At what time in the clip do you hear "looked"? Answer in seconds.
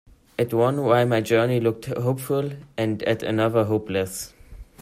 1.59-1.85